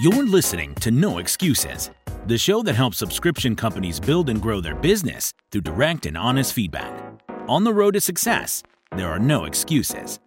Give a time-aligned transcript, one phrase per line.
[0.00, 1.90] You're listening to No Excuses,
[2.26, 6.52] the show that helps subscription companies build and grow their business through direct and honest
[6.52, 6.92] feedback.
[7.48, 8.62] On the road to success,
[8.96, 10.18] there are no excuses.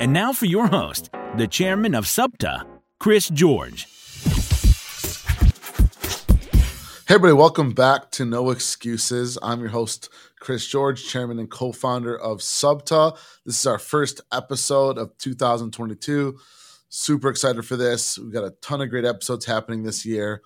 [0.00, 2.66] And now for your host, the chairman of SUBTA,
[2.98, 3.86] Chris George.
[7.06, 9.38] Hey, everybody, welcome back to No Excuses.
[9.40, 10.08] I'm your host,
[10.40, 13.16] Chris George, chairman and co founder of SUBTA.
[13.46, 16.38] This is our first episode of 2022.
[16.90, 18.18] Super excited for this.
[18.18, 20.42] We've got a ton of great episodes happening this year.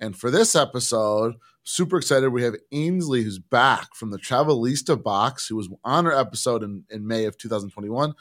[0.00, 2.28] And for this episode, super excited.
[2.30, 6.84] We have Ansley, who's back from the Travelista box, who was on our episode in,
[6.90, 8.14] in May of 2021.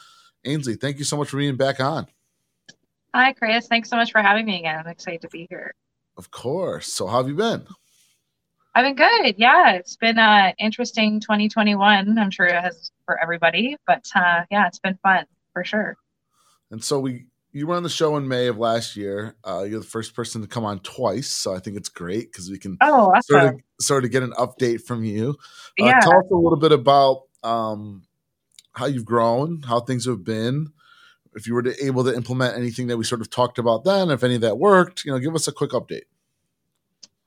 [0.46, 2.06] Ansley, thank you so much for being back on.
[3.16, 3.68] Hi, Chris.
[3.68, 4.80] Thanks so much for having me again.
[4.80, 5.74] I'm excited to be here.
[6.18, 6.94] Of course.
[6.94, 7.66] So, how have you been?
[8.76, 9.36] I've been good.
[9.38, 12.20] Yeah, it's been an uh, interesting 2021.
[12.20, 15.98] I'm sure it has for everybody, but uh, yeah, it's been fun for sure.
[16.72, 19.38] And so we, you were on the show in May of last year.
[19.48, 22.50] Uh, you're the first person to come on twice, so I think it's great because
[22.50, 23.22] we can oh, awesome.
[23.24, 25.38] sort of sort of get an update from you.
[25.82, 26.00] Uh, yeah.
[26.02, 28.04] Tell us a little bit about um,
[28.74, 30.74] how you've grown, how things have been,
[31.34, 34.10] if you were to able to implement anything that we sort of talked about then,
[34.10, 36.04] if any of that worked, you know, give us a quick update.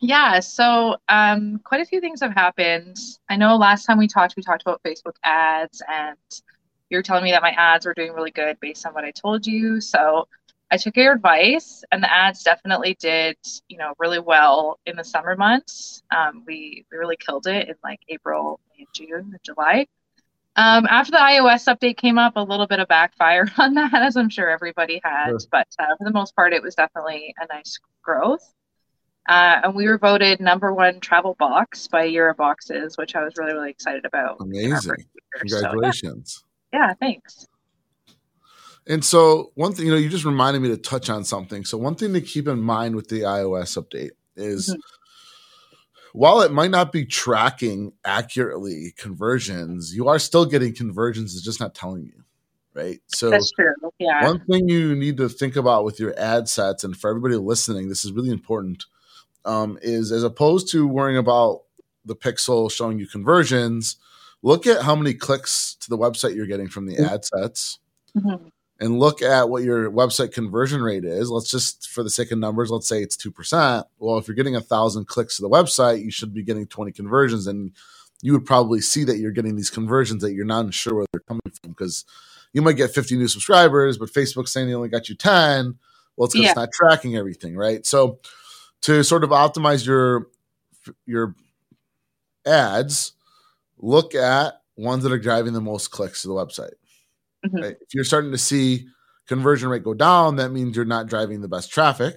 [0.00, 2.98] Yeah, so um, quite a few things have happened.
[3.30, 6.18] I know last time we talked, we talked about Facebook ads, and
[6.90, 9.10] you were telling me that my ads were doing really good based on what I
[9.10, 9.80] told you.
[9.80, 10.28] So
[10.70, 13.36] I took your advice, and the ads definitely did,
[13.68, 16.02] you know, really well in the summer months.
[16.14, 19.86] Um, we we really killed it in like April, May, June, and July.
[20.56, 24.16] Um, after the iOS update came up, a little bit of backfire on that, as
[24.16, 25.42] I'm sure everybody has.
[25.42, 25.48] Sure.
[25.52, 28.52] But uh, for the most part, it was definitely a nice growth.
[29.28, 33.52] Uh, and we were voted number one travel box by Euroboxes, which I was really,
[33.52, 34.38] really excited about.
[34.40, 35.04] Amazing.
[35.34, 36.32] Congratulations.
[36.32, 36.47] So, yeah.
[36.72, 37.46] Yeah, thanks.
[38.86, 41.64] And so, one thing, you know, you just reminded me to touch on something.
[41.64, 44.78] So, one thing to keep in mind with the iOS update is mm-hmm
[46.12, 51.34] while it might not be tracking accurately conversions, you are still getting conversions.
[51.34, 52.24] It's just not telling you,
[52.74, 53.00] right?
[53.06, 53.72] So that's true.
[53.98, 54.24] Yeah.
[54.24, 57.88] One thing you need to think about with your ad sets, and for everybody listening,
[57.88, 58.84] this is really important,
[59.44, 61.62] um, is as opposed to worrying about
[62.04, 63.96] the pixel showing you conversions,
[64.42, 67.14] look at how many clicks to the website you're getting from the mm-hmm.
[67.14, 67.78] ad sets.
[68.16, 68.48] Mm-hmm
[68.80, 72.38] and look at what your website conversion rate is, let's just for the sake of
[72.38, 73.84] numbers, let's say it's 2%.
[73.98, 76.92] Well, if you're getting a thousand clicks to the website, you should be getting 20
[76.92, 77.46] conversions.
[77.46, 77.72] And
[78.22, 81.20] you would probably see that you're getting these conversions that you're not sure where they're
[81.22, 82.04] coming from because
[82.52, 85.76] you might get 50 new subscribers, but Facebook's saying they only got you 10.
[86.16, 86.50] Well, it's because yeah.
[86.50, 87.84] it's not tracking everything, right?
[87.84, 88.20] So
[88.82, 90.28] to sort of optimize your
[91.04, 91.34] your
[92.46, 93.12] ads,
[93.78, 96.74] look at ones that are driving the most clicks to the website.
[97.44, 97.56] Mm-hmm.
[97.56, 97.76] Right?
[97.80, 98.86] If you're starting to see
[99.26, 102.16] conversion rate go down, that means you're not driving the best traffic.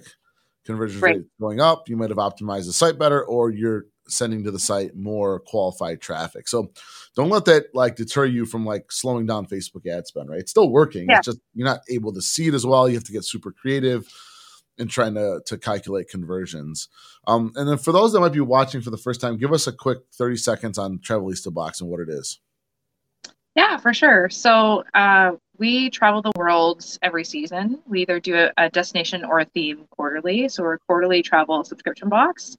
[0.64, 1.16] Conversion right.
[1.16, 4.58] rate going up, you might have optimized the site better, or you're sending to the
[4.58, 6.48] site more qualified traffic.
[6.48, 6.72] So
[7.16, 10.40] don't let that like deter you from like slowing down Facebook ad spend, right?
[10.40, 11.06] It's still working.
[11.08, 11.18] Yeah.
[11.18, 12.88] It's just you're not able to see it as well.
[12.88, 14.06] You have to get super creative
[14.78, 16.88] in trying to to calculate conversions.
[17.26, 19.66] Um, and then for those that might be watching for the first time, give us
[19.66, 22.40] a quick 30 seconds on Travelista Box and what it is.
[23.54, 24.30] Yeah, for sure.
[24.30, 27.80] So uh, we travel the world every season.
[27.86, 30.48] We either do a, a, destination or a theme quarterly.
[30.48, 32.56] So we're a quarterly travel subscription box,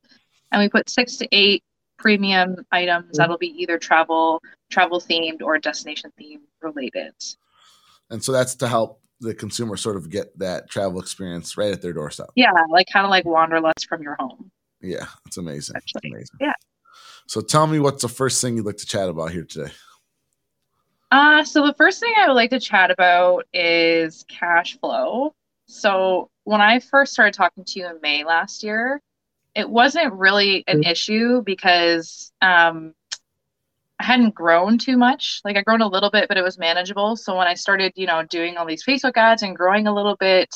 [0.52, 1.64] and we put six to eight
[1.98, 3.18] premium items mm-hmm.
[3.18, 7.14] that'll be either travel, travel themed, or destination theme related.
[8.12, 11.82] And so that's to help the consumer sort of get that travel experience right at
[11.82, 12.28] their doorstep.
[12.36, 14.52] Yeah, like kind of like wanderlust from your home.
[14.82, 15.76] Yeah, it's amazing.
[15.78, 16.38] It's amazing.
[16.40, 16.54] Yeah.
[17.28, 19.72] So tell me what's the first thing you'd like to chat about here today?
[21.12, 25.34] Uh, so the first thing I would like to chat about is cash flow.
[25.68, 29.00] So when I first started talking to you in May last year,
[29.56, 30.92] it wasn't really an mm-hmm.
[30.92, 32.94] issue because um,
[34.00, 35.42] I hadn't grown too much.
[35.46, 37.16] Like I grown a little bit, but it was manageable.
[37.16, 40.16] So when I started, you know, doing all these Facebook ads and growing a little
[40.16, 40.54] bit,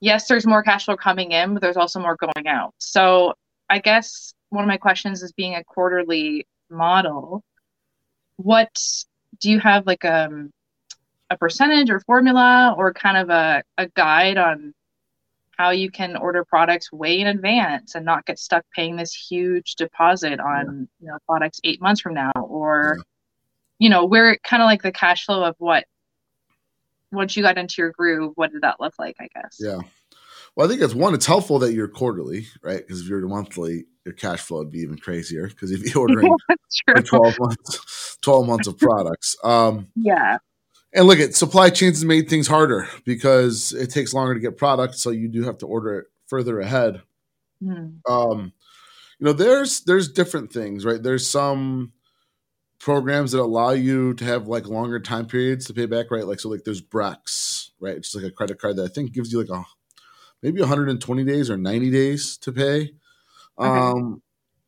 [0.00, 2.74] yes, there's more cash flow coming in, but there's also more going out.
[2.78, 3.34] So
[3.70, 7.42] I guess one of my questions is being a quarterly model,
[8.36, 8.70] what
[9.40, 10.50] do you have like a, um,
[11.30, 14.74] a percentage or formula or kind of a, a guide on
[15.62, 19.76] how you can order products way in advance and not get stuck paying this huge
[19.76, 21.06] deposit on yeah.
[21.06, 23.02] you know products eight months from now or yeah.
[23.78, 25.84] you know where it kind of like the cash flow of what
[27.12, 29.58] once you got into your groove what did that look like i guess?
[29.60, 29.78] Yeah.
[30.56, 32.78] Well i think it's one it's helpful that you're quarterly right?
[32.78, 36.34] Because if you're monthly your cash flow would be even crazier because if you're ordering
[36.88, 39.36] yeah, 12 months 12 months of products.
[39.44, 40.38] Um yeah
[40.94, 44.56] and look at supply chains has made things harder because it takes longer to get
[44.56, 47.02] products so you do have to order it further ahead.
[47.62, 47.98] Mhm.
[48.08, 48.52] Um,
[49.18, 51.02] you know, there's there's different things, right?
[51.02, 51.92] There's some
[52.80, 56.26] programs that allow you to have like longer time periods to pay back, right?
[56.26, 57.96] Like so, like there's Brex, right?
[57.96, 59.64] It's like a credit card that I think gives you like a
[60.42, 62.94] maybe 120 days or 90 days to pay.
[63.58, 64.22] Um,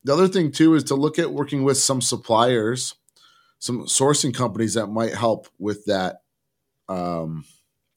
[0.04, 2.94] the other thing too is to look at working with some suppliers,
[3.64, 6.20] some sourcing companies that might help with that
[6.90, 7.46] um,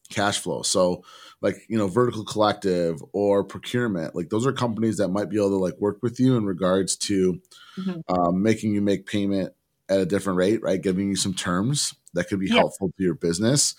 [0.09, 0.61] cash flow.
[0.61, 1.03] So,
[1.41, 5.49] like you know, Vertical Collective or Procurement, like those are companies that might be able
[5.49, 7.41] to like work with you in regards to
[7.77, 8.01] Mhm.
[8.07, 9.51] um, making you make payment
[9.89, 10.81] at a different rate, right?
[10.81, 12.59] Giving you some terms that could be Yeah.
[12.59, 13.75] helpful to your business.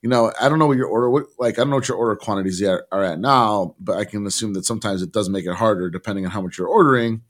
[0.00, 1.98] You know, I don't know what your order, what, like I don't know what your
[1.98, 5.44] order quantities are, are at now, but I can assume that sometimes it does make
[5.44, 7.22] it harder depending on how much you're ordering.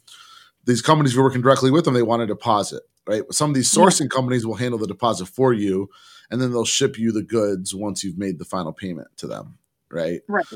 [0.67, 3.23] These companies you're working directly with them, they want a deposit, right?
[3.31, 5.89] Some of these sourcing companies will handle the deposit for you,
[6.31, 9.59] and then they'll ship you the goods once you've made the final payment to them,
[9.91, 10.21] right?
[10.29, 10.47] Right.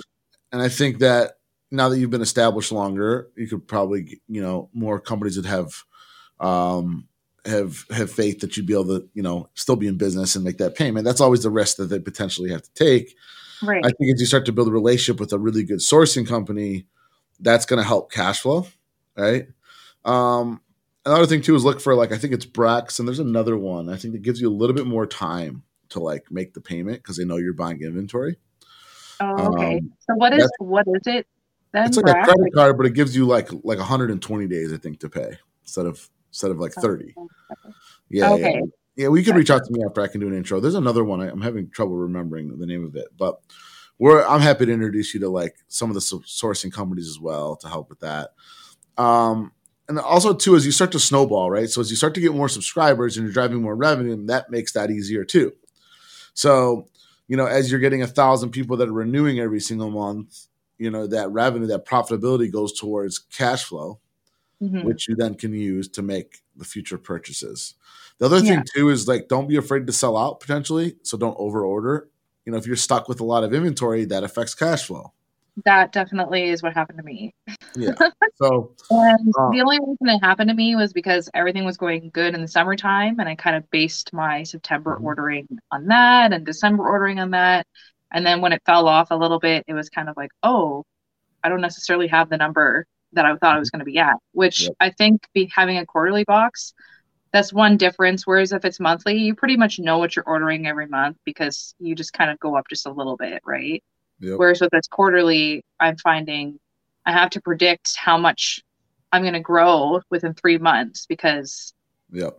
[0.52, 1.38] And I think that
[1.70, 5.84] now that you've been established longer, you could probably, you know, more companies that have,
[6.40, 7.08] um,
[7.44, 10.44] have have faith that you'd be able to, you know, still be in business and
[10.44, 11.04] make that payment.
[11.04, 13.16] That's always the risk that they potentially have to take.
[13.62, 13.84] Right.
[13.84, 16.86] I think as you start to build a relationship with a really good sourcing company,
[17.40, 18.66] that's going to help cash flow,
[19.16, 19.48] right?
[20.04, 20.60] Um,
[21.06, 23.88] another thing too is look for like I think it's Brex, and there's another one.
[23.88, 26.98] I think that gives you a little bit more time to like make the payment
[26.98, 28.36] because they know you're buying inventory.
[29.20, 29.78] oh, okay.
[29.78, 31.26] um, so what is what is it
[31.72, 31.86] then?
[31.86, 35.00] It's like a credit card, but it gives you like like 120 days, I think,
[35.00, 37.14] to pay instead of instead of like 30.
[38.10, 38.54] Yeah, Okay.
[38.54, 38.60] yeah.
[38.96, 40.58] Yeah, well, you can reach out to me after I can do an intro.
[40.58, 41.20] There's another one.
[41.20, 43.40] I, I'm having trouble remembering the name of it, but
[43.98, 47.56] we're I'm happy to introduce you to like some of the sourcing companies as well
[47.56, 48.30] to help with that.
[48.96, 49.52] Um,
[49.88, 51.70] and also too, as you start to snowball, right?
[51.70, 54.72] So as you start to get more subscribers and you're driving more revenue, that makes
[54.72, 55.52] that easier too.
[56.34, 56.88] So
[57.28, 60.46] you know, as you're getting a thousand people that are renewing every single month,
[60.78, 64.00] you know that revenue, that profitability goes towards cash flow
[64.62, 64.84] Mhm.
[64.84, 67.74] which you then can use to make the future purchases.
[68.18, 68.64] The other thing Yeah.
[68.74, 72.08] too is like don't be afraid to sell out potentially, so don't over order.
[72.46, 75.12] You know, if you're stuck with a lot of inventory, that affects cash flow.
[75.64, 77.34] That definitely is what happened to me.
[77.74, 77.92] Yeah.
[78.34, 79.50] so And Oh.
[79.52, 82.48] the only reason it happened to me was because everything was going good in the
[82.48, 85.04] summertime, and I kind of based my September Mhm.
[85.04, 87.66] ordering on that and December ordering on that.
[88.12, 90.84] And then when it fell off a little bit, it was kind of like, oh,
[91.42, 94.16] I don't necessarily have the number that I thought I was going to be at,
[94.32, 94.72] which Yep.
[94.80, 96.74] I think be having a quarterly box,
[97.32, 98.26] that's one difference.
[98.26, 101.94] Whereas if it's monthly, you pretty much know what you're ordering every month because you
[101.94, 103.82] just kind of go up just a little bit, right?
[104.20, 104.38] Yep.
[104.38, 106.58] Whereas with this quarterly, I'm finding
[107.04, 108.60] I have to predict how much
[109.12, 111.72] I'm going to grow within three months because,
[112.10, 112.38] yep.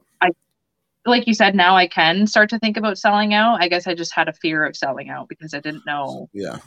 [1.05, 3.61] like you said, now I can start to think about selling out.
[3.61, 6.29] I guess I just had a fear of selling out because I didn't know.
[6.33, 6.57] Yeah.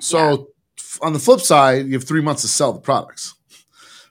[0.00, 3.34] So f- on the flip side, you have three months to sell the products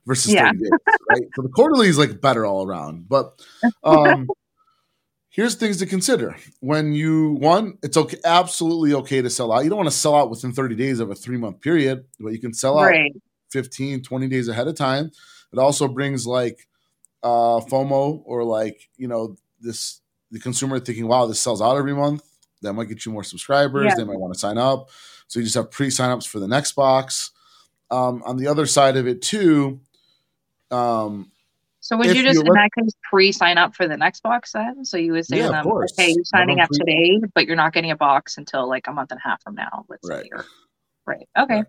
[0.07, 0.47] versus Yeah.
[0.47, 0.69] 30 days,
[1.09, 1.21] right?
[1.35, 3.07] So the quarterly is like better all around.
[3.07, 3.39] But
[3.83, 4.27] um
[5.39, 6.35] here's things to consider.
[6.59, 9.63] When you one, it's okay absolutely okay to sell out.
[9.63, 12.33] You don't want to sell out within 30 days of a three month period, but
[12.33, 13.13] you can sell out Right.
[13.51, 15.11] 15, 20 days ahead of time.
[15.53, 16.67] It also brings like
[17.23, 21.95] uh FOMO or like, you know, this the consumer thinking, wow, this sells out every
[21.95, 22.21] month.
[22.61, 23.85] That might get you more subscribers.
[23.87, 23.95] Yeah.
[23.95, 24.89] They might want to sign up.
[25.27, 27.31] So you just have pre signups for the next box.
[27.89, 29.79] Um, on the other side of it too,
[30.69, 31.31] um,
[31.89, 34.85] So would you just you in that case pre-sign up for the next box then?
[34.85, 37.47] So you would say Yeah, to of them, okay, you're signing up pre- today, but
[37.47, 39.85] you're not getting a box until like a month and a half from now.
[39.89, 40.21] Let's Right.
[40.25, 40.29] say.
[40.31, 40.45] Or,
[41.07, 41.27] right.
[41.35, 41.55] Okay.
[41.55, 41.65] Right.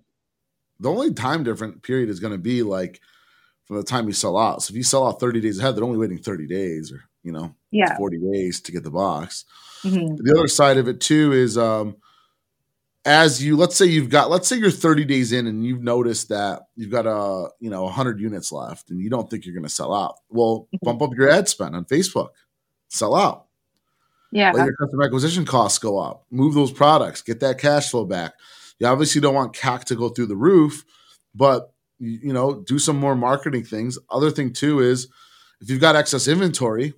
[0.78, 3.00] the only time different period is going to be like
[3.64, 4.62] from the time you sell out.
[4.62, 7.32] So if you sell out 30 days ahead, they're only waiting 30 days or, you
[7.32, 7.96] know, Yeah.
[7.96, 9.46] 40 days to get the box.
[9.84, 10.18] Mhm.
[10.18, 11.96] The other side of it too is um
[13.06, 16.28] as you let's say you've got let's say you're 30 days in and you've noticed
[16.28, 19.64] that you've got a you know 100 units left and you don't think you're going
[19.64, 20.16] to sell out.
[20.28, 20.80] Well, Mhm.
[20.82, 22.28] bump up your ad spend on Facebook.
[22.88, 23.46] Sell out.
[24.32, 24.52] Yeah.
[24.52, 26.24] Let your customer acquisition costs go up.
[26.30, 27.22] Move those products.
[27.22, 28.34] Get that cash flow back.
[28.78, 30.84] You obviously don't want CAC to go through the roof,
[31.34, 33.98] but you, you know, do some more marketing things.
[34.10, 35.08] Other thing too is
[35.60, 36.94] if you've got excess inventory,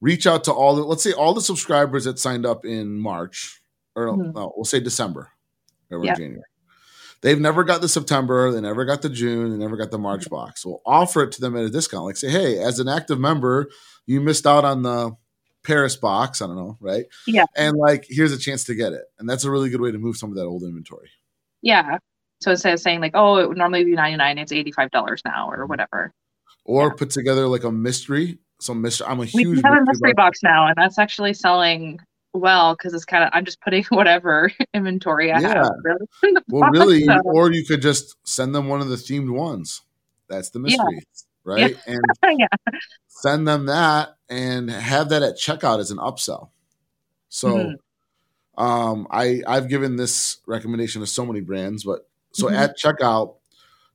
[0.00, 3.61] reach out to all the let's say all the subscribers that signed up in March
[3.94, 4.34] or Mhm.
[4.34, 5.30] no, we'll say December
[5.90, 6.14] or Yeah.
[6.14, 6.42] January.
[7.20, 10.28] They've never got the September, they never got the June, they never got the March
[10.28, 10.66] box.
[10.66, 12.04] We'll offer it to them at a discount.
[12.04, 13.68] Like say, hey, as an active member,
[14.06, 15.12] you missed out on the
[15.62, 16.42] Paris box.
[16.42, 17.04] I don't know, right?
[17.28, 17.44] Yeah.
[17.56, 19.04] And like, here's a chance to get it.
[19.20, 21.10] And that's a really good way to move some of that old inventory.
[21.60, 21.98] Yeah.
[22.40, 25.60] So instead of saying like, oh, it would normally be 99, it's $85 now Mm-hmm.
[25.60, 26.12] or whatever.
[26.64, 26.94] Or Yeah.
[26.98, 28.38] put together like a mystery.
[28.60, 29.06] Some mystery.
[29.08, 29.58] I'm a huge.
[29.58, 30.40] We have a mystery box.
[30.40, 32.00] box now, and that's actually selling
[32.34, 35.48] well because it's kind of I'm just putting whatever inventory I Yeah.
[35.54, 35.70] have.
[36.22, 39.30] Really, Well, box, really, so- or you could just send them one of the themed
[39.32, 39.82] ones.
[40.28, 41.02] That's the mystery,
[41.44, 41.76] right?
[41.86, 42.00] And
[42.38, 42.46] yeah.
[43.08, 46.48] send them that and have that at checkout as an upsell.
[47.28, 47.48] So,
[48.56, 48.62] Mhm.
[48.62, 52.54] um, I I've given this recommendation to so many brands, but so Mhm.
[52.56, 53.34] at checkout,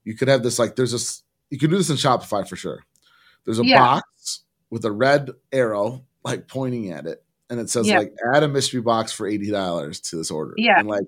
[0.03, 2.83] you could have this like there's this you can do this in Shopify for sure.
[3.45, 3.79] There's a Yeah.
[3.79, 7.99] box with a red arrow like pointing at it, and it says Yeah.
[7.99, 10.53] like add a mystery box for eighty dollars to this order.
[10.57, 10.79] Yeah.
[10.79, 11.05] and like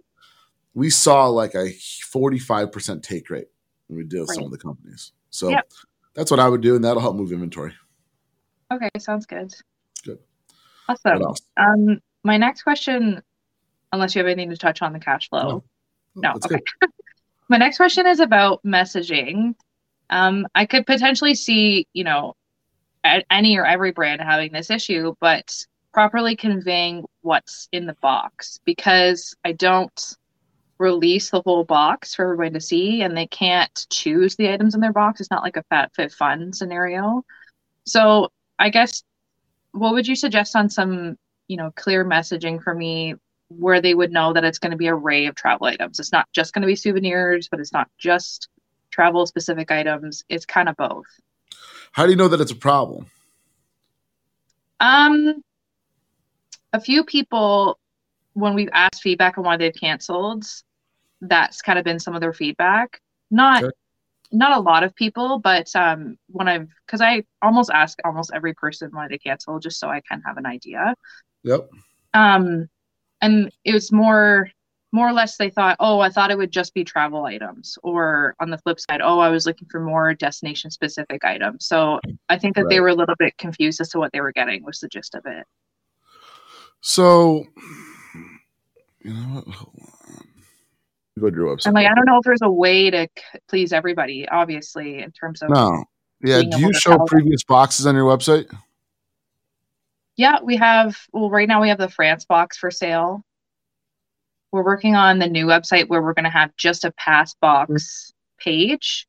[0.73, 1.71] we saw like a
[2.05, 3.47] forty five percent take rate
[3.87, 5.11] when we did with some of the companies.
[5.29, 5.71] So Yep.
[6.13, 7.73] that's what I would do, and that'll help move inventory.
[8.71, 9.53] Okay, sounds good.
[10.05, 10.19] Good.
[10.87, 11.23] Awesome.
[11.57, 13.21] Um, my next question,
[13.91, 15.63] unless you have anything to touch on the cash flow.
[16.15, 16.61] No, That's okay.
[17.49, 19.55] My next question is about messaging.
[20.11, 22.35] Um, I could potentially see, you know,
[23.31, 29.35] any or every brand having this issue, but properly conveying what's in the box because
[29.43, 30.15] I don't
[30.77, 34.81] release the whole box for everybody to see and they can't choose the items in
[34.81, 35.19] their box.
[35.19, 37.23] It's not like a FabFitFun scenario.
[37.85, 39.03] So I guess
[39.71, 41.17] what would you suggest on some,
[41.47, 43.15] you know, clear messaging for me
[43.49, 45.99] where they would know that it's going to be a array of travel items.
[45.99, 48.47] It's not just going to be souvenirs, but it's not just
[48.91, 50.23] travel specific items.
[50.29, 51.05] It's kind of both.
[51.91, 53.07] How do you know that it's a problem?
[54.79, 55.43] Um,
[56.73, 57.79] a few people,
[58.33, 60.45] when we've asked feedback on why they've canceled,
[61.21, 63.01] that's kind of been some of their feedback.
[63.31, 63.73] Not, Okay.
[64.31, 68.53] not a lot of people, but um, when I've, because I almost ask almost every
[68.53, 70.93] person why they cancel, just so I can have an idea.
[71.43, 71.69] Yep.
[72.13, 72.67] um
[73.21, 74.49] and it was more
[74.91, 78.35] more or less they thought oh i thought it would just be travel items or
[78.39, 81.99] on the flip side oh i was looking for more destination specific items so
[82.29, 84.63] i think that they were a little bit confused as to what they were getting
[84.65, 85.45] was the gist of it
[86.81, 87.45] So,
[89.03, 89.47] you know what?
[89.47, 90.23] Hold on.
[91.19, 91.65] Go to your website.
[91.65, 93.05] and like i don't know if there's a way to
[93.49, 95.83] please everybody obviously in terms of no.
[96.21, 96.43] Yeah.
[96.43, 98.49] Do you show previous boxes on your website?
[100.15, 103.21] yeah we have well right now we have the france box for sale
[104.53, 108.13] we're working on the new website where we're going to have just a pass box
[108.39, 109.05] page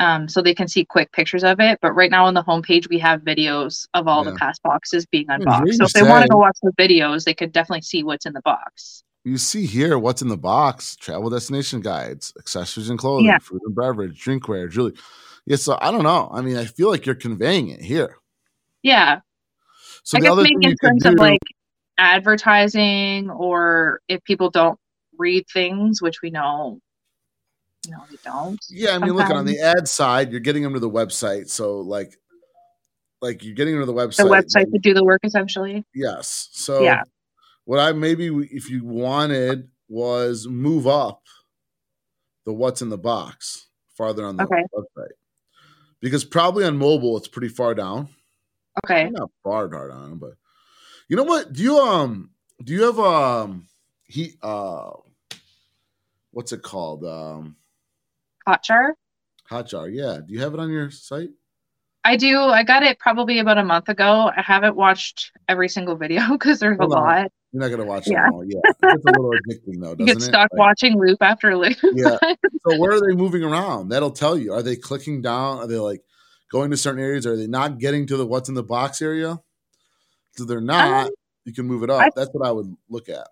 [0.00, 2.88] um, so they can see quick pictures of it but right now on the homepage
[2.88, 4.32] we have videos of all Yeah.
[4.32, 7.24] the past boxes being unboxed you so if they want to go watch the videos
[7.24, 10.96] they could definitely see what's in the box You see here what's in the box:
[10.96, 13.38] travel destination guides, accessories and clothing, Yeah.
[13.38, 14.94] food and beverage, drinkware, jewelry.
[15.46, 15.56] Yeah.
[15.56, 16.30] So I don't know.
[16.32, 18.16] I mean, I feel like you're conveying it here.
[18.82, 19.20] yeah
[20.04, 21.40] So i the guess other maybe thing in you could terms do, of like
[21.98, 24.78] advertising or if people don't
[25.18, 26.78] read things which we know
[27.86, 28.94] you they don't yeah.
[28.94, 31.48] I mean, look on the ad side, you're getting them to the website.
[31.48, 32.16] So like,
[33.22, 34.16] like you're getting them to the website.
[34.16, 36.48] the website to do the work essentially Yes.
[36.52, 37.02] So Yeah.
[37.64, 41.22] what I maybe if you wanted was move up
[42.44, 44.64] the what's in the box farther on the Okay.
[44.74, 45.12] website.
[46.00, 48.08] Because probably on mobile it's pretty far down.
[48.84, 50.34] okay Not far down, but
[51.08, 51.52] you know what?
[51.52, 52.30] Do you um
[52.62, 53.66] do you have um
[54.04, 54.92] he uh
[56.30, 57.04] what's it called?
[57.04, 57.56] Um
[58.50, 58.90] hotjar
[59.50, 60.20] Hotjar, yeah.
[60.24, 61.30] Do you have it on your site?
[62.04, 62.38] I do.
[62.38, 64.30] I got it probably about a month ago.
[64.34, 66.88] I haven't watched every single video because there's a on.
[66.88, 67.32] lot.
[67.52, 68.26] You're not gonna watch Yeah.
[68.26, 68.44] them all.
[68.44, 68.60] Yeah.
[68.64, 71.76] It's a little addicting though, doesn't You get stuck Like- watching loop after loop.
[71.94, 72.16] Yeah.
[72.68, 73.88] so where are they moving around?
[73.88, 74.52] That'll tell you.
[74.52, 75.58] Are they clicking down?
[75.58, 76.02] Are they like
[76.52, 77.26] going to certain areas?
[77.26, 79.40] Are they not getting to the what's in the box area?
[80.36, 81.06] So they're not.
[81.08, 81.12] Um,
[81.44, 82.00] you can move it up.
[82.02, 83.26] I- That's what I would look at.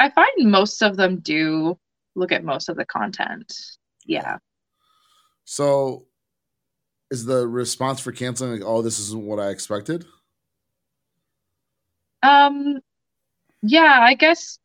[0.00, 1.78] I find most of them do
[2.16, 3.54] look at most of the content.
[4.06, 4.38] Yeah.
[5.44, 6.06] So
[7.10, 10.04] is the response for canceling like, oh, this isn't what I expected?
[12.22, 12.80] Um
[13.62, 14.58] yeah, I guess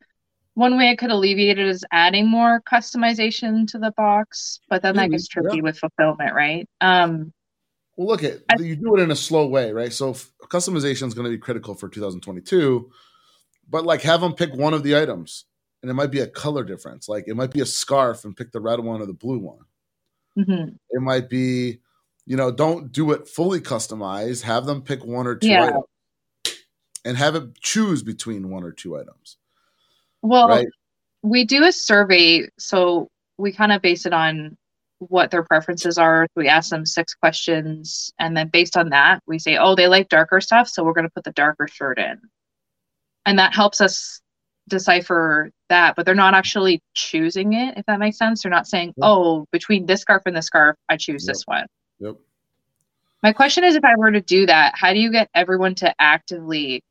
[0.54, 4.96] one way I could alleviate it is adding more customization to the box, but then
[4.96, 5.62] that gets tricky yeah.
[5.62, 6.68] with fulfillment, right?
[6.80, 7.32] Um
[7.96, 9.92] Well, look at I- you do it in a slow way, right?
[9.92, 12.90] So f- customization is going to be critical for 2022,
[13.68, 15.44] but like have them pick one of the items,
[15.82, 17.08] and it might be a color difference.
[17.08, 19.64] Like it might be a scarf and pick the red one or the blue one.
[20.38, 20.78] mhm.
[20.90, 21.80] It might be,
[22.24, 24.42] you know, don't do it fully customized.
[24.42, 25.64] Have them pick one or two Yeah.
[25.64, 25.84] items,
[27.04, 29.36] and have it choose between one or two items.
[30.22, 30.66] Well, right?
[31.22, 34.56] we do a survey, so we kind of base it on
[35.00, 36.28] what their preferences are.
[36.36, 40.08] We ask them six questions, and then based on that, we say, oh, they like
[40.08, 42.20] darker stuff, so we're going to put the darker shirt in.
[43.26, 44.20] And that helps us
[44.72, 48.42] decipher that, but they're not actually choosing it, if that makes sense.
[48.42, 49.04] They're not saying, Yeah.
[49.06, 51.34] oh, between this scarf and this scarf, I choose Yep.
[51.34, 51.66] this one.
[52.00, 52.16] Yep.
[53.22, 55.94] My question is if I were to do that, how do you get everyone to
[56.00, 56.82] actively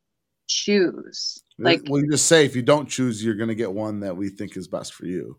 [0.46, 1.42] choose?
[1.58, 4.16] Like, well, you just say if you don't choose, you're going to get one that
[4.16, 5.38] we think is best for you.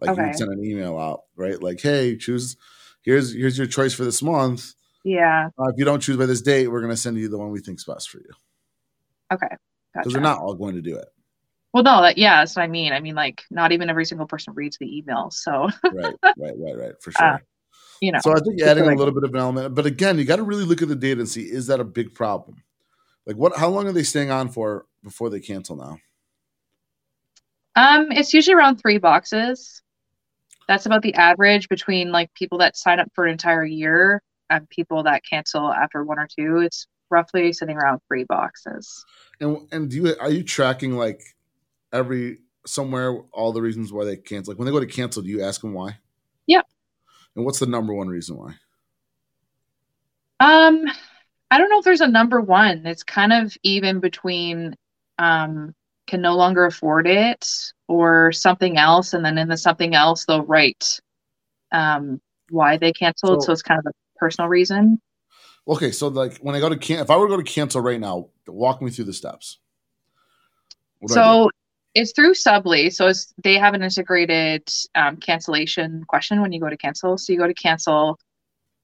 [0.00, 0.26] Like Okay.
[0.26, 1.62] you send an email out, right?
[1.62, 2.56] Like, hey, choose.
[3.02, 4.74] Here's here's your choice for this month.
[5.04, 7.38] yeah, Uh, if you don't choose by this date, we're going to send you the
[7.38, 8.30] one we think's best for you
[9.32, 9.58] okay, because
[9.94, 10.10] gotcha.
[10.10, 11.06] they're not all going to do it.
[11.76, 12.94] Well, no, that yeah, that's what I mean.
[12.94, 16.74] I mean, like, not even every single person reads the email, so Right, right, right,
[16.74, 17.34] right, for sure.
[17.34, 17.38] Uh,
[18.00, 20.16] you know, so I think just adding a little bit of an element, but again,
[20.16, 22.62] you got to really look at the data and see is that a big problem?
[23.26, 23.58] Like, what?
[23.58, 25.98] How long are they staying on for before they cancel now?
[27.76, 29.82] um, it's usually around three boxes.
[30.68, 34.66] That's about the average between like people that sign up for an entire year and
[34.70, 36.60] people that cancel after one or two.
[36.60, 39.04] It's roughly sitting around three boxes.
[39.40, 41.35] And and do you are you tracking like
[41.92, 44.52] every somewhere all the reasons why they cancel?
[44.52, 45.98] Like when they go to cancel, do you ask them why?
[46.46, 46.62] Yeah.
[47.34, 48.54] And what's the number one reason why?
[50.40, 50.84] Um,
[51.50, 52.84] I don't know if there's a number one.
[52.86, 54.74] It's kind of even between
[55.18, 55.74] um
[56.06, 57.46] can no longer afford it
[57.88, 61.00] or something else, and then in the something else they'll write
[61.72, 63.42] um why they canceled.
[63.42, 65.00] So- So, it's kind of a personal reason.
[65.68, 67.80] Okay, so like when I go to can, if I were to go to cancel
[67.80, 69.58] right now, walk me through the steps.
[71.00, 71.22] What do I do?
[71.22, 71.50] So
[71.96, 72.92] it's through Subbly.
[72.92, 77.16] So it's they have an integrated um, cancellation question when you go to cancel.
[77.16, 78.18] So you go to cancel.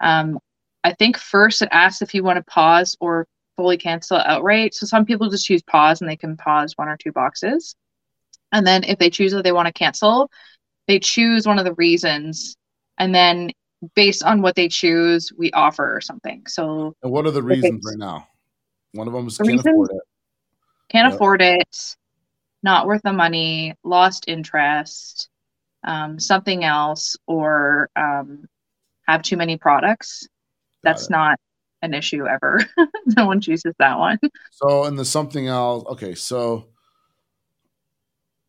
[0.01, 0.39] Um,
[0.83, 3.27] I think first it asks if you want to pause or
[3.57, 4.75] fully cancel outright.
[4.75, 7.77] So some people just choose pause and they can pause one or two boxes.
[8.51, 10.31] And then if they choose that they want to cancel,
[10.89, 12.57] they choose one of the reasons.
[12.99, 13.51] And then
[13.95, 16.45] based on what they choose, we offer something.
[16.47, 18.27] So and what are the reasons right now?
[18.93, 20.03] One of them is The can't reasons- afford it.
[20.91, 21.15] can't Yep.
[21.15, 21.97] afford it,
[22.63, 25.29] not worth the money, lost interest,
[25.85, 28.49] um, something else, or um,
[29.07, 30.29] have too many products.
[30.83, 31.39] That's not
[31.83, 32.61] an issue ever.
[33.17, 34.19] no one chooses that one.
[34.53, 35.85] So and the something else.
[35.91, 36.69] Okay, so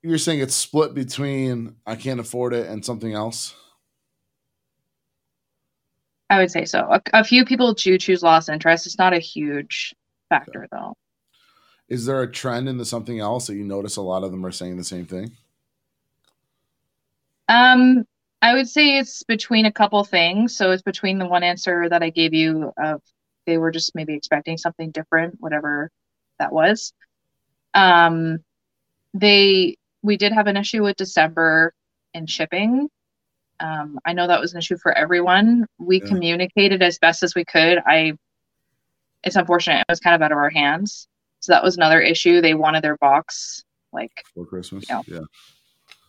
[0.01, 3.55] you're saying it's split between I can't afford it and something else.
[6.29, 6.79] I would say so.
[6.79, 8.85] A, a few people do choose lost interest.
[8.85, 9.93] It's not a huge
[10.29, 10.95] factor though.
[11.87, 14.45] Is there a trend in the something else that you notice a lot of them
[14.45, 15.37] are saying the same thing?
[17.47, 18.05] Um,
[18.41, 20.55] I would say it's between a couple things.
[20.55, 23.01] So it's between the one answer that I gave you of
[23.45, 25.89] they were just maybe expecting something different, whatever
[26.39, 26.93] that was.
[27.73, 28.43] Um,
[29.13, 31.73] they we did have an issue with December
[32.13, 32.89] in shipping.
[33.59, 35.65] Um, I know that was an issue for everyone.
[35.79, 36.07] We Yeah.
[36.07, 37.79] communicated as best as we could.
[37.85, 38.13] I
[39.23, 41.07] it's unfortunate it was kind of out of our hands.
[41.43, 42.39] So that was another issue.
[42.39, 44.85] They wanted their box like For Christmas?
[44.87, 45.01] Yeah.
[45.07, 45.19] yeah.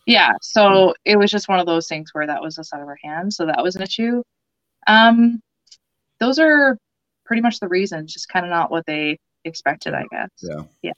[0.05, 2.87] yeah, so it was just one of those things where that was just out of
[2.87, 3.35] our hands.
[3.35, 4.23] So that was an issue.
[4.87, 5.41] Um,
[6.21, 6.77] those are
[7.25, 10.29] pretty much the reasons, just kind of not what they expected, I guess.
[10.41, 10.63] Yeah.
[10.81, 10.93] Yeah.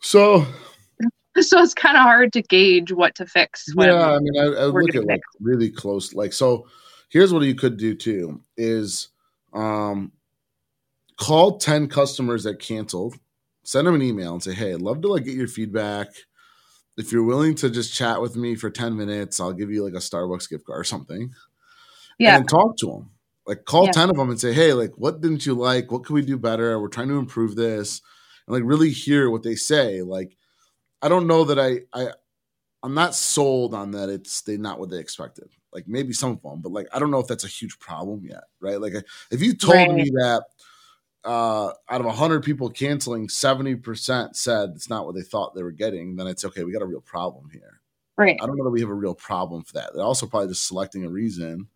[0.00, 0.46] So
[1.40, 3.66] So it's kind of hard to gauge what to fix.
[3.76, 6.14] Yeah, I mean, I, I look at like really close.
[6.14, 6.66] Like, so
[7.10, 9.08] here's what you could do too: is
[9.52, 10.12] um,
[11.16, 13.16] call ten customers that canceled,
[13.62, 16.08] send them an email and say, "Hey, I'd love to like get your feedback.
[16.96, 19.94] If you're willing to just chat with me for ten minutes, I'll give you like
[19.94, 21.32] a Starbucks gift card or something."
[22.18, 23.10] yeah, and talk to them.
[23.46, 23.92] Like call Yeah.
[23.92, 25.90] ten of them and say, "Hey, like, what didn't you like?
[25.90, 26.78] What can we do better?
[26.80, 28.00] We're trying to improve this."
[28.46, 30.02] And like really hear what they say.
[30.02, 30.36] Like,
[31.02, 32.12] I don't know that I I
[32.82, 34.10] I'm not sold on that.
[34.10, 35.48] It's they not what they expected.
[35.72, 38.24] Like maybe some of them, but like I don't know if that's a huge problem
[38.24, 38.80] yet, right?
[38.80, 38.92] Like
[39.30, 40.44] if you told me that
[41.24, 45.62] uh, out of hundred people canceling, seventy percent said it's not what they thought they
[45.62, 46.64] were getting, then it's okay.
[46.64, 47.80] We got a real problem here.
[48.16, 48.36] right.
[48.42, 49.90] I don't know that we have a real problem for that.
[49.94, 51.66] They're also probably just selecting a reason,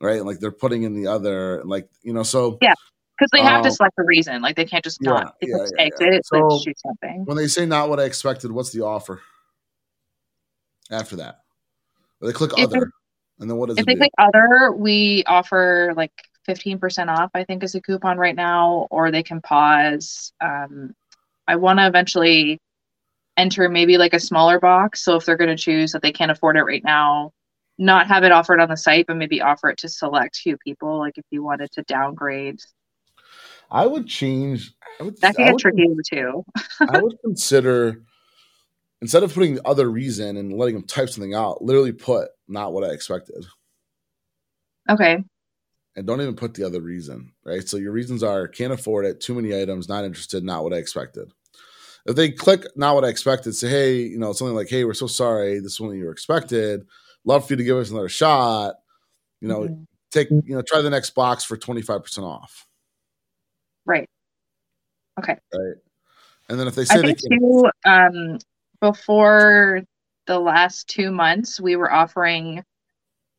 [0.00, 0.24] right?
[0.24, 2.22] Like they're putting in the other, like you know.
[2.22, 2.74] So Yeah.
[3.18, 4.42] Because they have to Um, select a reason.
[4.42, 6.18] Like they can't just yeah, not if yeah, it's yeah, exit, yeah.
[6.18, 7.24] it's like So- choose something.
[7.24, 9.20] when they say not what I expected, what's the offer
[10.90, 11.40] after that?
[12.20, 12.90] They click If other,
[13.40, 13.98] and then what is does If it they do?
[14.00, 16.12] click other, we offer like
[16.48, 20.32] 15% off, I think is a coupon right now, or they can pause.
[20.40, 20.94] Um,
[21.46, 22.58] I want to eventually
[23.36, 25.04] enter maybe like a smaller box.
[25.04, 27.32] So if they're going to choose that they can't afford it right now,
[27.78, 30.98] not have it offered on the site, but maybe offer it to select few people.
[30.98, 32.60] Like if you wanted to downgrade,
[33.70, 34.72] I would change.
[34.98, 36.44] I would, that can get tricky too.
[36.80, 38.02] I would consider
[39.00, 42.72] instead of putting the other reason and letting them type something out, literally put not
[42.72, 43.44] what I expected.
[44.90, 45.22] Okay.
[45.96, 47.66] And don't even put the other reason, right?
[47.68, 50.76] So your reasons are can't afford it, too many items, not interested, not what I
[50.76, 51.32] expected.
[52.06, 54.94] If they click not what I expected, say, hey, you know, something like, hey, we're
[54.94, 56.86] so sorry, this is what you were expected.
[57.24, 58.76] Love for you to give us another shot.
[59.40, 59.86] You know, Mhm.
[60.10, 62.66] take, you know, try the next box for 25% off.
[63.84, 64.08] Right.
[65.18, 65.36] Okay.
[65.52, 65.76] Right.
[66.48, 68.38] And then if they say I they can, too, um,
[68.80, 69.82] before
[70.26, 72.64] the last two months, we were offering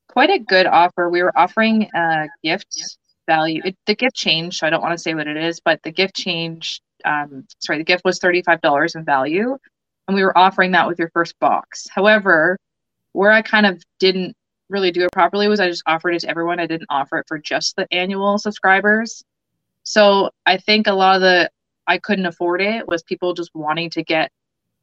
[0.10, 1.10] quite a good offer.
[1.10, 3.62] We were offering a gift value.
[3.64, 5.92] It, the gift changed, so I don't want to say what it is, but the
[5.92, 6.82] gift changed.
[7.06, 9.58] Um, sorry, the gift was thirty-five dollars in value,
[10.08, 11.88] and we were offering that with your first box.
[11.90, 12.58] However,
[13.14, 14.36] where I kind of didn't
[14.70, 16.60] really do it properly was I just offered it to everyone.
[16.60, 19.24] I didn't offer it for just the annual subscribers.
[19.84, 21.50] So I think a lot of the
[21.88, 24.32] I couldn't afford it was people just wanting to get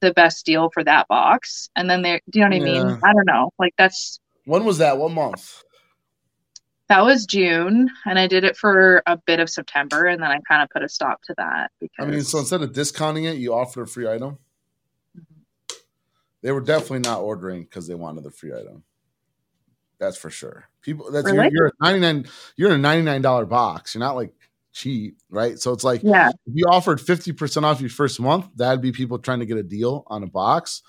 [0.01, 1.69] the best deal for that box.
[1.77, 2.81] And then they do you know what I Yeah.
[2.85, 2.99] mean?
[3.03, 3.51] I don't know.
[3.59, 4.99] Like that's when was that?
[4.99, 5.63] What month?
[6.89, 10.39] that was June and I did it for a bit of September and then I
[10.49, 13.37] kind of put a stop to that because I mean, so instead of discounting it,
[13.37, 14.39] you offered a free item.
[16.43, 18.85] They were definitely not ordering because they wanted the free item.
[19.99, 20.69] That's for sure.
[20.81, 21.45] People, that's Really?
[21.45, 22.27] you're, you're a ninety nine.
[22.57, 23.95] You're in a ninety nine dollar box.
[23.95, 24.33] You're not like
[24.73, 25.59] cheap, right?
[25.59, 28.93] So it's like yeah, if you offered fifty percent off your first month, that'd be
[28.93, 30.83] people trying to get a deal on a box.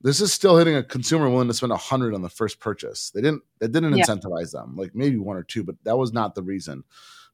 [0.00, 3.10] This is still hitting a consumer willing to spend a hundred on the first purchase.
[3.10, 3.42] They didn't.
[3.58, 4.04] That didn't Yeah.
[4.04, 4.76] incentivize them.
[4.76, 6.84] Like maybe one or two, but that was not the reason.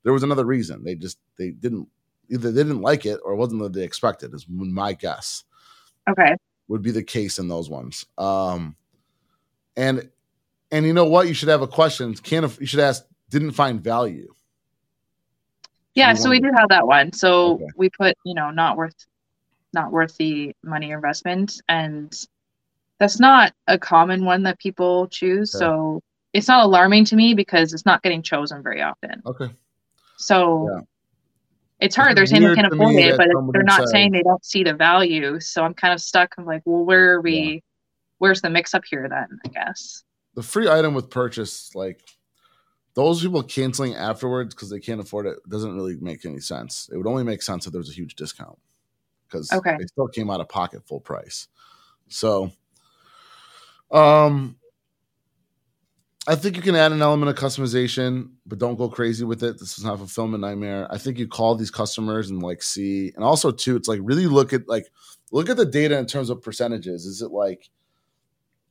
[0.03, 0.83] There was another reason.
[0.83, 1.89] They just they didn't
[2.31, 4.33] either they didn't like it or it wasn't what they expected.
[4.33, 5.45] Is my guess
[6.09, 6.37] okay.
[6.69, 8.07] would be the case in those ones.
[8.17, 8.77] Um,
[9.77, 10.11] and
[10.71, 11.29] and you know what?
[11.29, 12.15] You should have a question.
[12.15, 13.05] Can you should ask?
[13.31, 14.33] Didn't find value.
[15.95, 17.13] Yeah, you so we did have that one.
[17.13, 17.67] So Okay.
[17.77, 18.95] we put, you know, not worth
[19.73, 22.15] not worth the money investment and
[22.99, 25.55] that's not a common one that people choose.
[25.55, 25.61] Okay.
[25.65, 26.01] So
[26.33, 29.23] it's not alarming to me because it's not getting chosen very often.
[29.27, 29.51] Okay.
[30.17, 30.81] So Yeah.
[31.81, 32.13] it's hard.
[32.13, 34.45] It's They're saying they can to afford it, but they're not says- saying they don't
[34.45, 35.41] see the value.
[35.41, 36.35] So I'm kind of stuck.
[36.39, 37.63] I'm like, well, where are we?
[38.19, 39.39] Where's the mix up here then?
[39.45, 40.03] I guess.
[40.35, 42.01] the free item with purchase, like
[42.95, 46.89] those people canceling afterwards because they can't afford it, doesn't really make any sense.
[46.93, 48.59] It would only make sense if there was a huge discount
[49.29, 49.77] because Okay.
[49.79, 51.47] they still came out of pocket full price.
[52.09, 52.51] So,
[53.91, 54.57] um,
[56.27, 59.59] I think you can add an element of customization, but don't go crazy with it.
[59.59, 60.87] This is not a fulfillment nightmare.
[60.91, 64.27] I think you call these customers and like see, and also too, it's like really
[64.27, 64.87] look at like
[65.33, 67.05] look at the data in terms of percentages.
[67.05, 67.69] Is it like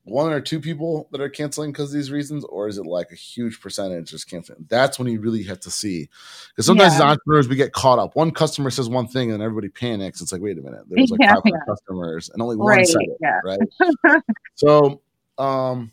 [0.06, 3.12] one or two people that are canceling because of these reasons, or is it like
[3.12, 4.66] a huge percentage just canceling?
[4.68, 6.10] That's when you really have to see.
[6.50, 6.98] Because sometimes Yeah.
[6.98, 8.16] as entrepreneurs, we get caught up.
[8.16, 10.22] One customer says one thing and everybody panics.
[10.22, 11.66] It's like, wait a minute, there was like Yeah, 500 yeah.
[11.66, 12.88] customers and only one Right.
[12.88, 13.40] said it, Yeah.
[13.46, 13.60] right?
[14.56, 15.02] so,
[15.38, 15.92] um,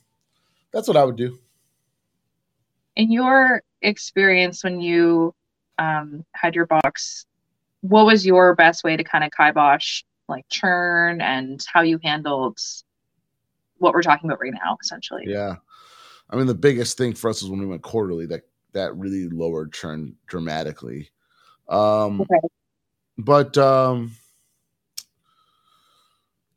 [0.73, 1.39] that's what I would do.
[2.97, 5.35] in your experience when you
[5.79, 7.25] um, had your box,
[7.81, 12.59] what was your best way to kind of kibosh like churn and how you handled
[13.81, 15.25] what we're talking about right now, essentially?
[15.27, 15.57] Yeah.
[16.31, 19.29] I mean, the biggest thing for us is when we went quarterly that that really
[19.29, 21.11] lowered churn dramatically.
[21.69, 22.39] Um, Okay.
[23.19, 24.13] but um,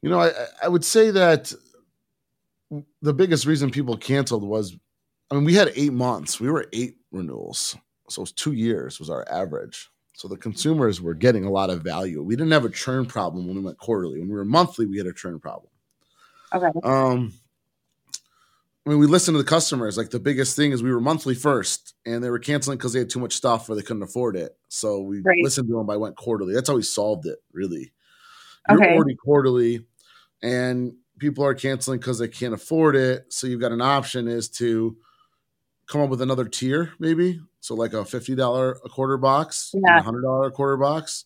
[0.02, 1.52] you know, I, I- I would say that
[3.02, 4.76] the biggest reason people canceled was,
[5.32, 6.40] I mean, we had eight months.
[6.40, 7.76] We were eight renewals,
[8.10, 9.90] so it was two years was our average.
[10.16, 12.22] So the consumers were getting a lot of value.
[12.22, 14.20] We didn't have a churn problem when we went quarterly.
[14.20, 15.72] When we were monthly, we had a churn problem.
[16.54, 16.68] Okay.
[16.84, 17.34] Um,
[18.86, 19.98] I mean, we listened to the customers.
[19.98, 23.00] Like the biggest thing is we were monthly first, and they were canceling because they
[23.00, 24.58] had too much stuff or they couldn't afford it.
[24.68, 25.40] So we Right.
[25.42, 25.90] listened to them.
[25.90, 26.54] I went quarterly.
[26.54, 27.40] That's how we solved it.
[27.54, 27.94] Really,
[28.70, 28.94] you're Okay.
[28.94, 29.86] already quarterly,
[30.42, 33.32] and people are canceling because they can't afford it.
[33.32, 34.98] So you've got an option is to
[35.88, 37.40] come up with another tier, maybe.
[37.62, 40.00] So like a fifty dollar a quarter box, Yeah.
[40.00, 41.24] a hundred dollar a quarter box.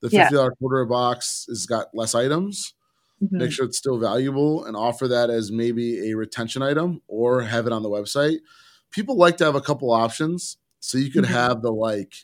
[0.00, 2.74] The fifty dollar quarter box has got less items
[3.22, 3.32] Mhm.
[3.32, 7.66] make sure it's still valuable and offer that as maybe a retention item or have
[7.66, 8.38] it on the website.
[8.90, 10.56] People like to have a couple options.
[10.80, 11.28] So you could Mhm.
[11.28, 12.14] have the like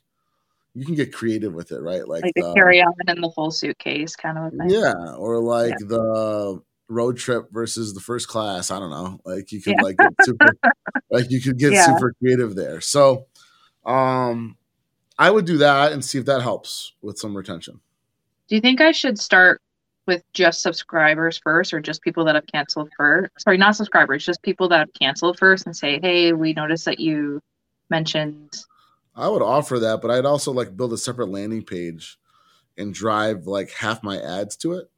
[0.74, 2.06] you can get creative with it, right?
[2.06, 4.70] Like, Like the the, carry on and the full suitcase kind of thing.
[4.70, 8.70] yeah, or like the road trip versus the first class.
[8.70, 9.20] I don't know.
[9.24, 9.82] Like you could Yeah.
[9.82, 10.46] like get super
[11.10, 11.84] like you could get Yeah.
[11.86, 12.80] super creative there.
[12.80, 13.26] So
[13.86, 14.56] um
[15.18, 17.80] I would do that and see if that helps with some retention.
[18.48, 19.60] Do you think I should start
[20.08, 23.30] with just subscribers first or just people that have canceled first?
[23.38, 26.98] Sorry, not subscribers, just people that have canceled first and say, hey, we noticed that
[26.98, 27.40] you
[27.90, 28.64] mentioned.
[29.14, 32.18] I would offer that, but I'd also like build a separate landing page
[32.76, 34.90] and drive like half my ads to it.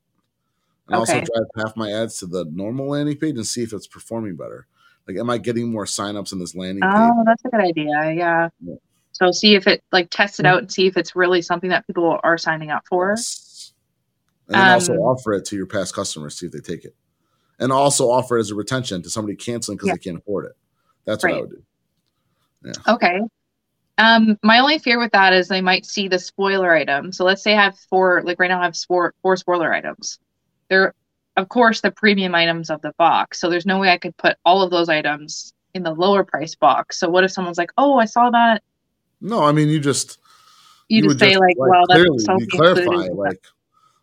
[0.87, 3.87] And also drive half my ads to the normal landing page and see if it's
[3.87, 4.67] performing better.
[5.07, 6.99] Like, am I getting more signups in this landing oh, page?
[6.99, 8.13] Oh, that's a good idea.
[8.13, 8.49] Yeah.
[8.61, 8.75] Yeah.
[9.13, 11.87] So see if it like test it out and see if it's really something that
[11.87, 13.11] people are signing up for.
[13.11, 13.50] Yes.
[14.51, 16.95] And then also Um, offer it to your past customers, see if they take it.
[17.59, 19.95] And also offer it as a retention to somebody canceling because Yeah.
[19.95, 20.53] they can't afford it.
[21.05, 22.73] That's what I would do.
[22.89, 23.21] Okay.
[23.99, 27.13] Um, my only fear with that is they might see the spoiler item.
[27.13, 30.19] So let's say I have four, like right now I have four, four spoiler items.
[30.69, 30.95] They're,
[31.37, 33.41] of course, the premium items of the box.
[33.41, 36.55] So there's no way I could put all of those items in the lower price
[36.55, 36.99] box.
[36.99, 38.63] So what if someone's like, "Oh, I saw that."
[39.21, 40.19] No, I mean you just
[40.89, 43.43] you, you just say just, like, like, "Well, clearly, that's you clarify like,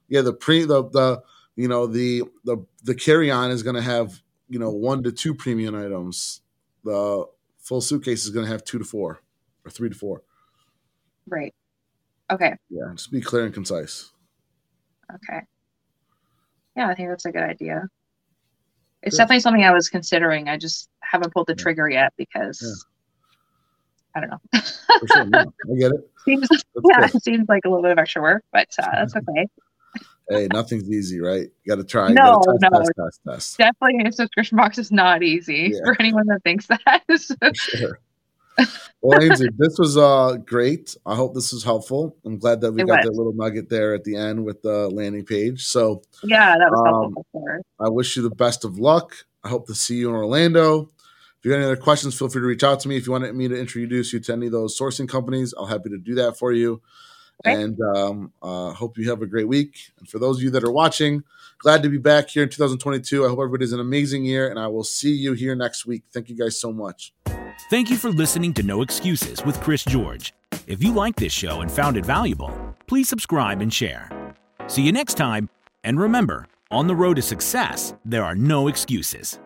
[0.07, 1.21] yeah, the pre the the
[1.55, 5.11] you know the the the carry on is going to have you know one to
[5.11, 6.41] two premium items.
[6.83, 7.25] The
[7.59, 9.21] full suitcase is going to have two to four
[9.65, 10.23] or three to four.
[11.27, 11.53] Right.
[12.31, 12.55] Okay.
[12.69, 14.11] Yeah, just be clear and concise.
[15.13, 15.41] Okay.
[16.75, 17.87] Yeah, I think that's a good idea.
[19.01, 19.23] It's good.
[19.23, 20.47] definitely something I was considering.
[20.47, 21.63] I just haven't pulled the yeah.
[21.63, 24.21] trigger yet because yeah.
[24.21, 24.61] I don't know.
[25.13, 26.09] sure, no, I get it.
[26.25, 26.47] Seems,
[26.89, 29.47] yeah, it seems like a little bit of extra work, but uh, that's okay
[30.29, 31.47] hey, nothing's easy, right?
[31.63, 32.09] You got to try.
[32.11, 35.79] No, test, no, test, test, definitely a subscription box is not easy yeah.
[35.83, 37.03] for anyone that thinks that.
[37.55, 37.99] sure.
[39.01, 40.97] Well, Ansley, this was uh great.
[41.05, 42.15] I hope this was helpful.
[42.25, 43.05] I'm glad that we it got was.
[43.05, 45.65] that little nugget there at the end with the landing page.
[45.65, 47.61] So yeah, that was um, helpful.
[47.79, 49.13] I wish you the best of luck.
[49.43, 50.89] I hope to see you in Orlando.
[51.37, 52.97] If you have any other questions, feel free to reach out to me.
[52.97, 55.89] If you wanted me to introduce you to any of those sourcing companies, I'll happy
[55.89, 56.81] to do that for you.
[57.45, 57.61] Okay.
[57.61, 59.91] And um, uh, hope you have a great week.
[59.99, 61.23] And for those of you that are watching,
[61.59, 63.25] glad to be back here in 2022.
[63.25, 66.03] I hope everybody's an amazing year, and I will see you here next week.
[66.11, 67.13] Thank you guys so much.
[67.69, 70.33] Thank you for listening to No Excuses with Chris George.
[70.67, 72.51] If you like this show and found it valuable,
[72.87, 74.09] please subscribe and share.
[74.67, 75.49] See you next time.
[75.83, 79.39] And remember, on the road to success, there are no excuses.